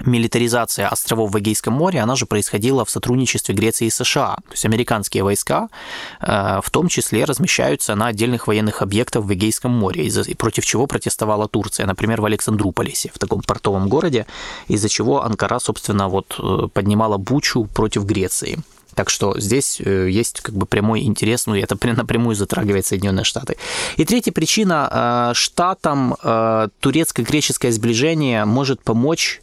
[0.04, 4.36] милитаризация островов в Эгейском море, она же происходила в сотрудничестве Греции и США.
[4.46, 5.68] То есть американские войска
[6.20, 10.86] э, в том числе размещаются на отдельных военных объектах в Эгейском море, из-за, против чего
[10.86, 14.26] протестовала Турция, например, в Александруполисе, в таком портовом городе,
[14.68, 18.58] из-за чего Анкара, собственно, вот э, поднимала бучу против Греции.
[19.00, 23.24] Так что здесь э, есть как бы прямой интерес, ну и это напрямую затрагивает Соединенные
[23.24, 23.56] Штаты.
[23.96, 29.40] И третья причина, э, штатам э, турецко-греческое сближение может помочь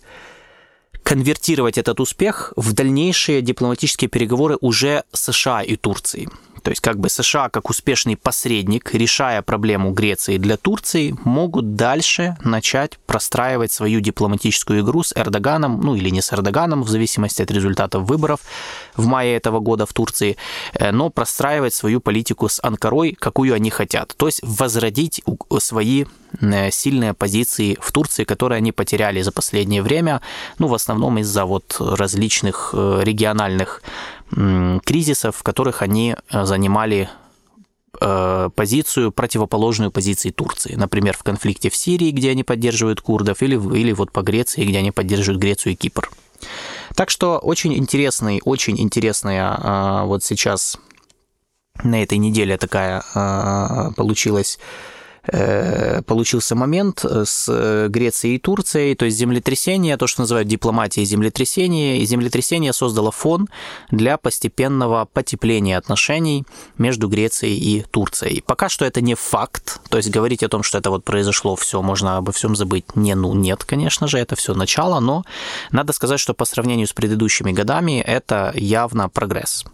[1.02, 6.30] конвертировать этот успех в дальнейшие дипломатические переговоры уже США и Турции.
[6.64, 12.38] То есть как бы США как успешный посредник, решая проблему Греции для Турции, могут дальше
[12.44, 17.52] начать простраивать свою дипломатическую игру с Эрдоганом, ну или не с Эрдоганом, в зависимости от
[17.52, 18.42] результатов выборов
[18.96, 20.38] в мае этого года в Турции,
[20.74, 24.14] э, но простраивать свою политику с Анкарой, какую они хотят.
[24.18, 25.24] То есть возродить
[25.60, 26.06] свои
[26.42, 30.22] э, сильные позиции в Турции, которые они потеряли за последнее время,
[30.60, 33.82] ну, в основном из-за вот различных э, региональных
[34.30, 37.10] кризисов, в которых они э, занимали
[38.00, 40.76] э, позицию, противоположную позиции Турции.
[40.76, 44.80] Например, в конфликте в Сирии, где они поддерживают курдов, или, или вот по Греции, где
[44.80, 46.10] они поддерживают Грецию и Кипр.
[46.96, 50.78] Так что очень интересный, очень интересная э, вот сейчас
[51.84, 53.04] на этой неделе такая
[53.96, 54.58] получилась
[55.28, 62.06] получился момент с Грецией и Турцией, то есть землетрясение, то, что называют дипломатией землетрясения, и
[62.06, 63.48] землетрясение создало фон
[63.92, 66.46] для постепенного потепления отношений
[66.78, 68.42] между Грецией и Турцией.
[68.46, 71.82] Пока что это не факт, то есть говорить о том, что это вот произошло, все,
[71.82, 75.24] можно обо всем забыть, не, ну, нет, конечно же, это все начало, но
[75.72, 79.66] надо сказать, что по сравнению с предыдущими годами это явно прогресс.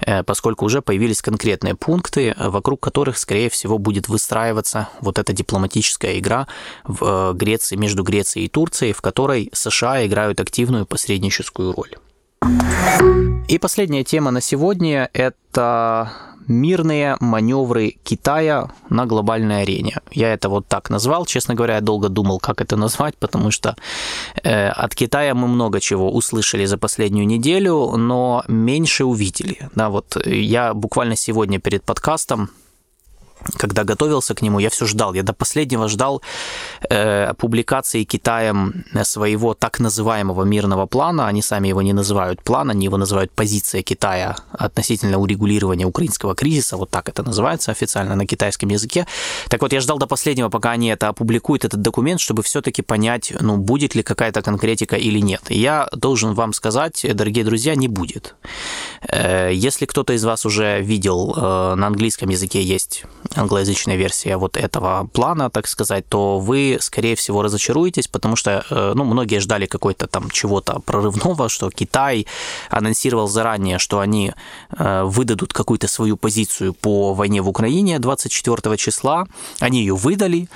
[0.00, 6.18] Э, поскольку уже появились конкретные пункты, вокруг которых, скорее всего, будет выстраиваться вот эта дипломатическая
[6.18, 6.46] игра
[6.84, 11.96] в э, Греции, между Грецией и Турцией, в которой США играют активную посредническую роль.
[13.48, 16.12] И последняя тема на сегодня– это
[16.48, 19.98] мирные маневры Китая на глобальной арене.
[20.10, 21.26] Я это вот так назвал.
[21.26, 23.76] Честно говоря, я долго думал, как это назвать, потому что
[24.42, 29.68] э, от Китая мы много чего услышали за последнюю неделю, но меньше увидели.
[29.74, 32.50] Да, вот я буквально сегодня перед подкастом
[33.56, 35.14] когда готовился к нему, я все ждал.
[35.14, 36.22] Я до последнего ждал
[36.90, 41.26] э, публикации Китаем своего так называемого мирного плана.
[41.26, 46.76] Они сами его не называют план, они его называют позиция Китая относительно урегулирования украинского кризиса.
[46.76, 49.06] Вот так это называется официально на китайском языке.
[49.48, 53.32] Так вот, я ждал до последнего, пока они это опубликуют, этот документ, чтобы все-таки понять,
[53.40, 55.42] ну, будет ли какая-то конкретика или нет.
[55.48, 58.34] И я должен вам сказать, дорогие друзья, не будет.
[59.08, 63.04] Э, если кто-то из вас уже видел, э, на английском языке есть
[63.38, 68.92] англоязычная версия вот этого плана, так сказать, то вы, скорее всего, разочаруетесь, потому что, э,
[68.94, 72.26] ну, многие ждали какой-то там чего-то прорывного, что Китай
[72.70, 74.32] анонсировал заранее, что они
[74.78, 79.26] э, выдадут какую-то свою позицию по войне в Украине 24 числа.
[79.60, 80.48] Они ее выдали.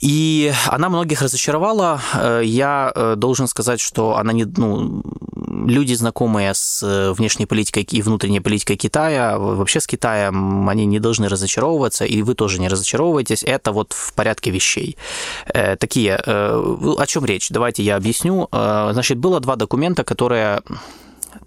[0.00, 2.00] И она многих разочаровала.
[2.14, 5.02] Э, я должен сказать, что она не, ну,
[5.66, 10.98] люди, знакомые с э, внешней политикой и внутренней политикой Китая, вообще с Китаем, они не
[10.98, 13.42] должны разочаровываться, и вы тоже не разочаровываетесь.
[13.42, 14.96] Это вот в порядке вещей.
[15.46, 17.50] Э, такие, э, о чем речь?
[17.50, 18.48] Давайте я объясню.
[18.52, 20.62] Значит, было два документа, которые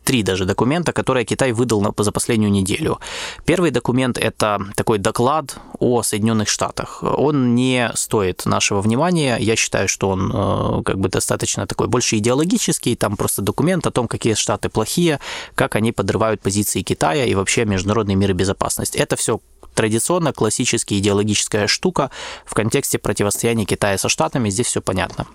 [0.04, 3.00] три даже документа, которые Китай выдал за последнюю неделю.
[3.46, 7.04] Первый документ– это такой доклад о Соединенных Штатах.
[7.04, 9.38] Он не стоит нашего внимания.
[9.40, 12.96] Я считаю, что он э, как бы достаточно такой больше идеологический.
[12.96, 15.20] Там просто документ о том, какие Штаты плохие,
[15.56, 18.96] как они подрывают позиции Китая и вообще международный мир и безопасность.
[18.96, 19.40] Это все
[19.74, 22.12] традиционно классическая идеологическая штука
[22.46, 24.50] в контексте противостояния Китая со Штатами.
[24.50, 25.26] Здесь все понятно.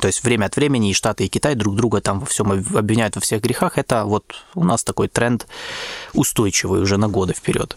[0.00, 3.14] То есть время от времени и Штаты, и Китай друг друга там во всем обвиняют
[3.14, 3.78] во всех грехах.
[3.78, 4.24] Это вот
[4.54, 5.46] у нас такой тренд
[6.12, 7.76] устойчивый уже на годы вперед.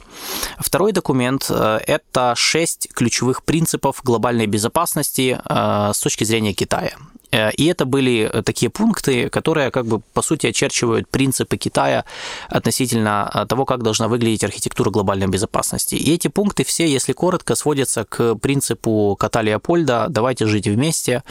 [0.57, 6.93] Второй документ э,– это шесть ключевых принципов глобальной безопасности э, с точки зрения Китая.
[7.35, 12.05] Э, и это были э, такие пункты, которые, как бы, по сути, очерчивают принципы Китая
[12.49, 15.95] относительно э, того, как должна выглядеть архитектура глобальной безопасности.
[15.95, 21.23] И эти пункты все, если коротко, сводятся к принципу кота Леопольда «давайте жить вместе,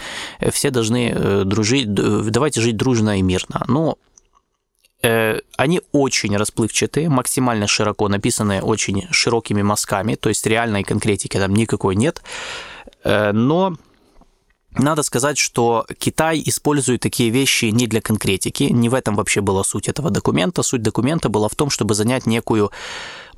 [0.53, 3.65] все должны дружить, давайте жить дружно и мирно».
[3.69, 3.99] Но
[5.57, 11.95] они очень расплывчатые, максимально широко написаны очень широкими мазками, то есть реальной конкретики там никакой
[11.95, 12.23] нет.
[13.05, 13.77] Но
[14.77, 19.63] надо сказать, что Китай использует такие вещи не для конкретики, не в этом вообще была
[19.65, 20.63] суть этого документа.
[20.63, 22.71] Суть документа была в том, чтобы занять некую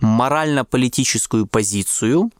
[0.01, 2.31] морально-политическую позицию,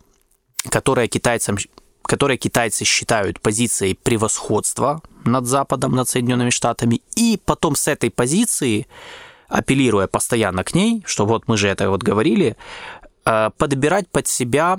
[0.71, 1.59] которая китайцам
[2.07, 8.87] которые китайцы считают позицией превосходства над Западом, над Соединенными Штатами, и потом с этой позиции,
[9.49, 12.57] апеллируя постоянно к ней, что вот мы же это вот говорили,
[13.25, 14.79] э, подбирать под себя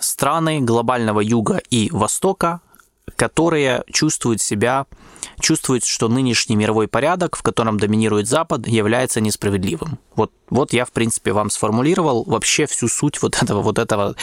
[0.00, 2.60] страны глобального юга и востока,
[3.16, 4.86] которые чувствуют себя,
[5.40, 9.98] чувствуют, что нынешний мировой порядок, в котором доминирует Запад, является несправедливым.
[10.14, 14.14] Вот, вот я, в принципе, вам сформулировал вообще всю суть вот этого, вот этого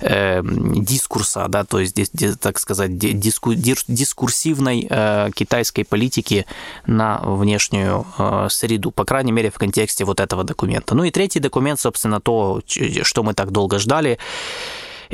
[0.00, 1.94] э, дискурса, да, то есть,
[2.40, 6.46] так сказать, диску, дискурсивной э, китайской политики
[6.86, 10.94] на внешнюю э, среду, по крайней мере, в контексте вот этого документа.
[10.94, 14.18] Ну и третий документ, собственно, то, что мы так долго ждали,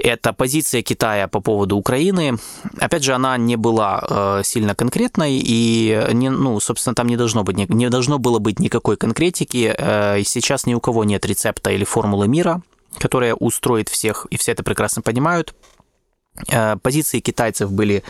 [0.03, 2.39] это позиция Китая по поводу Украины.
[2.79, 7.45] Опять же, она не была э, сильно конкретной, и, не, ну, собственно, там не должно,
[7.45, 9.75] быть, не должно было быть никакой конкретики.
[9.77, 12.63] Э, сейчас ни у кого нет рецепта или формулы мира,
[12.99, 15.55] которая устроит всех, и все это прекрасно понимают.
[16.49, 18.03] Э, позиции китайцев были,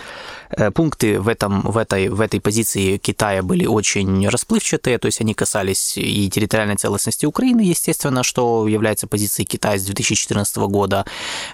[0.50, 5.20] э, пункты в, этом, в, этой, в этой позиции Китая были очень расплывчатые, то есть
[5.20, 11.04] они касались и территориальной целостности Украины, естественно, что является позицией Китая с 2014 года.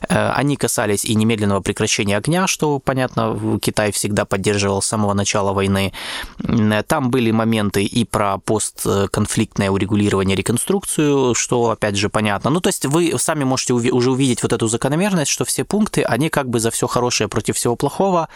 [0.09, 5.53] Э, они касались и немедленного прекращения огня, что, понятно, Китай всегда поддерживал с самого начала
[5.53, 5.93] войны.
[6.87, 12.51] Там были моменты и про постконфликтное урегулирование, реконструкцию, что, опять же, понятно.
[12.51, 16.29] Ну, то есть вы сами можете уже увидеть вот эту закономерность, что все пункты, они
[16.29, 18.29] как бы за все хорошее против всего плохого.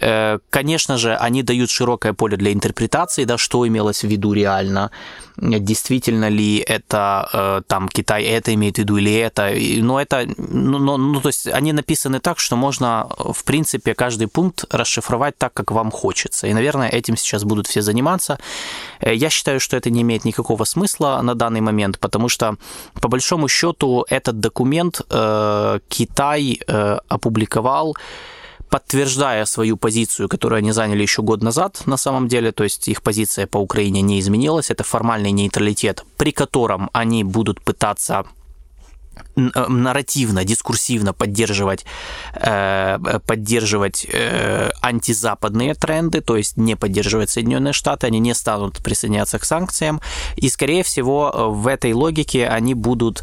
[0.00, 4.90] Э, конечно же, они дают широкое поле для интерпретации, да, что имелось в виду реально
[5.36, 9.52] действительно ли это э, там Китай это имеет в виду или это.
[9.82, 14.28] Но это, ну, ну, ну, то есть они написаны так, что можно, в принципе, каждый
[14.28, 16.46] пункт расшифровать так, как вам хочется.
[16.46, 18.38] И, наверное, этим сейчас будут все заниматься.
[19.00, 22.56] Э, я считаю, что это не имеет никакого смысла на данный момент, потому что,
[23.00, 26.60] по большому счету, этот документ э, Китай
[27.08, 27.94] опубликовал
[28.72, 33.02] подтверждая свою позицию, которую они заняли еще год назад на самом деле, то есть их
[33.02, 38.24] позиция по Украине не изменилась, это формальный нейтралитет, при котором они будут пытаться
[39.36, 41.84] нарративно, дискурсивно поддерживать,
[42.34, 49.38] э, поддерживать э, антизападные тренды, то есть не поддерживать Соединенные Штаты, они не станут присоединяться
[49.38, 50.00] к санкциям,
[50.36, 53.22] и, скорее всего, в этой логике они будут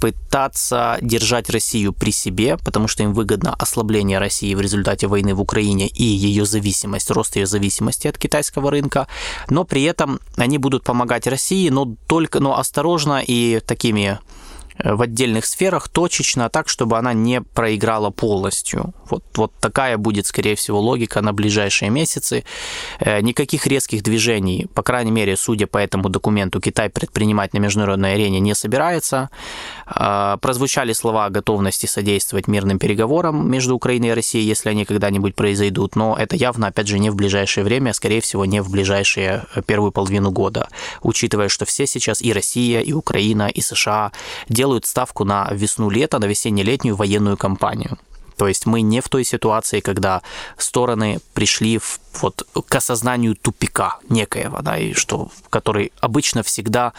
[0.00, 5.40] пытаться держать Россию при себе, потому что им выгодно ослабление России в результате войны в
[5.40, 9.06] Украине и ее зависимость, рост ее зависимости от китайского рынка,
[9.48, 14.18] но при этом они будут помогать России, но только, но осторожно и такими Э,
[14.78, 18.94] в отдельных сферах точечно, так, чтобы она не проиграла полностью.
[19.10, 22.44] Вот, вот такая будет, скорее всего, логика на ближайшие месяцы.
[23.00, 28.14] Э, никаких резких движений, по крайней мере, судя по этому документу, Китай предпринимать на международной
[28.14, 29.30] арене не собирается.
[29.86, 35.34] Э, прозвучали слова о готовности содействовать мирным переговорам между Украиной и Россией, если они когда-нибудь
[35.34, 38.70] произойдут, но это явно, опять же, не в ближайшее время, а, скорее всего, не в
[38.70, 40.68] ближайшие первую половину года,
[41.02, 44.12] учитывая, что все сейчас и Россия, и Украина, и США
[44.48, 47.98] делают ставку на весну-лето, на весенне-летнюю военную кампанию.
[48.36, 50.22] То есть мы не в той ситуации, когда
[50.56, 56.92] стороны пришли в, вот, к осознанию тупика некоего, да, и что, который обычно всегда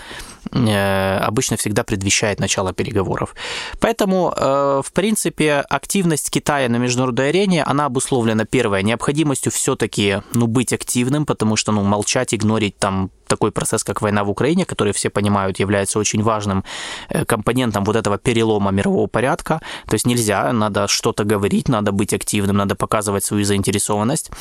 [0.51, 3.35] Э, обычно всегда предвещает начало переговоров.
[3.79, 10.47] Поэтому, э, в принципе, активность Китая на международной арене, она обусловлена, первое, необходимостью все-таки ну,
[10.47, 14.93] быть активным, потому что ну, молчать, игнорить там такой процесс, как война в Украине, который
[14.93, 16.63] все понимают является очень важным
[17.09, 19.59] э, компонентом вот этого перелома мирового порядка.
[19.87, 24.31] То есть нельзя, надо что-то говорить, надо быть активным, надо показывать свою заинтересованность.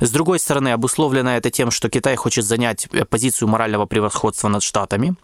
[0.00, 5.14] С другой стороны, обусловлено это тем, что Китай хочет занять позицию морального превосходства над Штатами.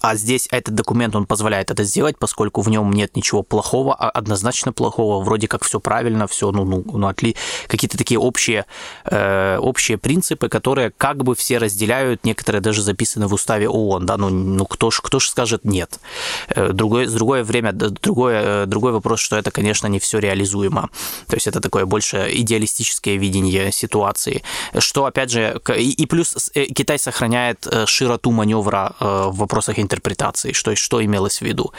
[0.00, 4.08] А здесь этот документ, он позволяет это сделать, поскольку в нем нет ничего плохого, а
[4.10, 7.36] однозначно плохого, вроде как все правильно, все, ну, ну, ну отли...
[7.68, 8.64] какие-то такие общие,
[9.04, 14.16] э, общие принципы, которые как бы все разделяют, некоторые даже записаны в уставе ООН, да,
[14.16, 16.00] ну, ну кто ж, кто ж скажет нет.
[16.48, 20.88] Э, другое, другое время, другое, э, другой вопрос, что это, конечно, не все реализуемо.
[21.28, 24.42] То есть это такое больше идеалистическое видение ситуации,
[24.78, 30.52] что, опять же, и, и плюс э, Китай сохраняет широту маневра в вопросах вопросах интерпретации,
[30.52, 31.72] что, что имелось в виду.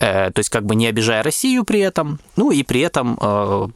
[0.00, 3.68] Э, то есть как бы не обижая Россию при этом, ну и при этом э,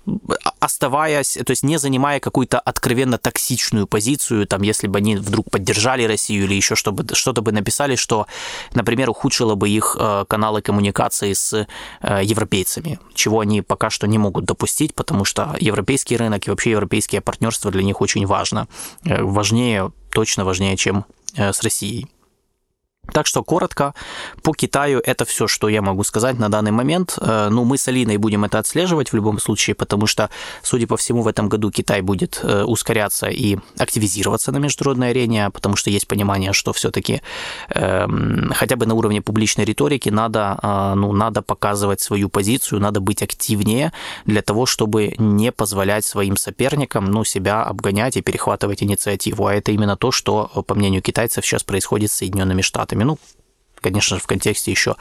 [0.60, 6.06] оставаясь, то есть не занимая какую-то откровенно токсичную позицию, там, если бы они вдруг поддержали
[6.06, 8.26] Россию или еще чтобы, что-то бы написали, что,
[8.74, 11.66] например, ухудшило бы их э, каналы коммуникации с
[12.22, 17.20] европейцами, чего они пока что не могут допустить, потому что европейский рынок и вообще европейские
[17.20, 18.66] партнерства для них очень важно.
[19.04, 21.04] Важнее, точно важнее, чем
[21.36, 22.08] с Россией.
[23.12, 23.94] Так что коротко,
[24.42, 27.18] по Китаю это все, что я могу сказать на данный момент.
[27.20, 30.28] Э, ну, мы с Алиной будем это отслеживать в любом случае, потому что,
[30.62, 35.50] судя по всему, в этом году Китай будет э, ускоряться и активизироваться на международной арене,
[35.50, 37.22] потому что есть понимание, что все-таки
[37.70, 43.00] эм, хотя бы на уровне публичной риторики надо, э, ну, надо показывать свою позицию, надо
[43.00, 43.92] быть активнее
[44.26, 49.46] для того, чтобы не позволять своим соперникам ну, себя обгонять и перехватывать инициативу.
[49.46, 53.04] А это именно то, что, по мнению китайцев, сейчас происходит с Соединенными Штатами выборами.
[53.04, 53.18] Ну,
[53.80, 54.96] конечно же, в контексте еще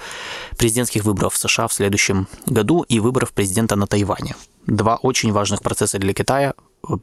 [0.58, 4.36] президентских выборов в США в следующем году и выборов президента на Тайване.
[4.68, 6.54] Два очень важных процесса для Китая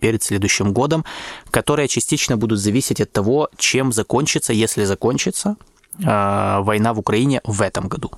[0.01, 1.05] перед следующим годом,
[1.51, 5.57] которые частично будут зависеть от того, чем закончится, если закончится,
[5.99, 8.11] э, война в Украине в этом году.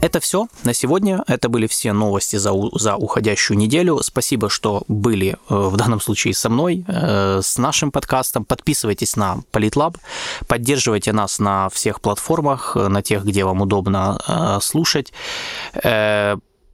[0.00, 1.22] Это все на сегодня.
[1.26, 3.98] Это были все новости за, за уходящую неделю.
[4.02, 8.44] Спасибо, что были э, в данном случае со мной, э, с нашим подкастом.
[8.44, 9.98] Подписывайтесь на Политлаб,
[10.46, 15.12] поддерживайте нас на всех платформах, на тех, где вам удобно э, слушать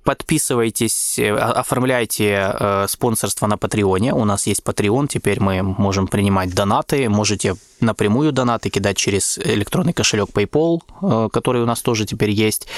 [0.05, 4.13] Подписывайтесь, э, оформляйте э, спонсорство на Патреоне.
[4.13, 7.09] У нас есть Patreon, теперь мы можем принимать донаты.
[7.09, 12.69] Можете напрямую донаты кидать через электронный кошелек PayPal, э, который у нас тоже теперь есть,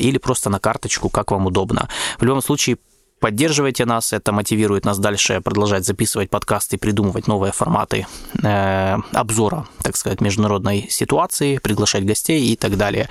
[0.00, 1.88] или просто на карточку, как вам удобно.
[2.18, 2.78] В любом случае,
[3.22, 8.04] Поддерживайте нас, это мотивирует нас дальше продолжать записывать подкасты, придумывать новые форматы
[8.42, 13.08] э, обзора, так сказать, международной ситуации, приглашать гостей и так далее.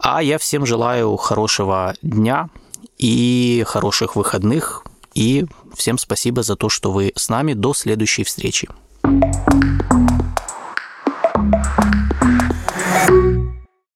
[0.00, 2.48] А я всем желаю хорошего дня
[3.04, 4.82] и хороших выходных.
[5.14, 5.44] И
[5.76, 7.52] всем спасибо за то, что вы с нами.
[7.52, 8.68] До следующей встречи.
[13.06, 13.43] thank you